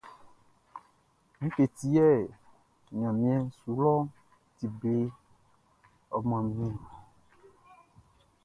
Ngue 1.43 1.63
ti 1.75 1.85
yɛ 1.95 2.07
ɲanmiɛn 2.99 3.43
su 3.57 3.69
lɔʼn 3.81 4.03
ti 4.57 4.65
ble 4.77 4.93
ɔ, 6.15 6.17
manmi? 6.29 6.67